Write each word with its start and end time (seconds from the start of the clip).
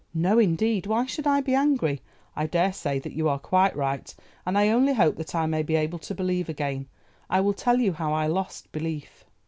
"No, 0.15 0.39
indeed, 0.39 0.87
why 0.87 1.05
should 1.05 1.27
I 1.27 1.41
be 1.41 1.53
angry? 1.53 2.01
I 2.35 2.47
daresay 2.47 2.97
that 2.97 3.13
you 3.13 3.29
are 3.29 3.37
quite 3.37 3.75
right, 3.77 4.11
and 4.47 4.57
I 4.57 4.69
only 4.69 4.93
hope 4.93 5.15
that 5.17 5.35
I 5.35 5.45
may 5.45 5.61
be 5.61 5.75
able 5.75 5.99
to 5.99 6.15
believe 6.15 6.49
again. 6.49 6.87
I 7.29 7.39
will 7.41 7.53
tell 7.53 7.77
you 7.79 7.93
how 7.93 8.11
I 8.11 8.25
lost 8.25 8.71
belief. 8.71 9.23